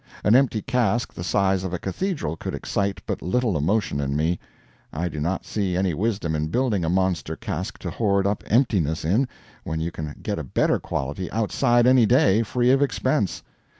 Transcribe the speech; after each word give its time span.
An 0.23 0.35
empty 0.35 0.63
cask 0.63 1.13
the 1.13 1.23
size 1.23 1.63
of 1.63 1.75
a 1.75 1.77
cathedral 1.77 2.35
could 2.35 2.55
excite 2.55 3.03
but 3.05 3.21
little 3.21 3.55
emotion 3.55 3.99
in 4.01 4.15
me. 4.15 4.39
I 4.91 5.07
do 5.09 5.19
not 5.19 5.45
see 5.45 5.77
any 5.77 5.93
wisdom 5.93 6.33
in 6.35 6.47
building 6.47 6.83
a 6.83 6.89
monster 6.89 7.35
cask 7.35 7.77
to 7.77 7.91
hoard 7.91 8.25
up 8.25 8.43
emptiness 8.47 9.05
in, 9.05 9.27
when 9.63 9.79
you 9.79 9.91
can 9.91 10.15
get 10.23 10.39
a 10.39 10.43
better 10.43 10.79
quality, 10.79 11.29
outside, 11.29 11.85
any 11.85 12.07
day, 12.07 12.41
free 12.41 12.71
of 12.71 12.81
expense. 12.81 13.43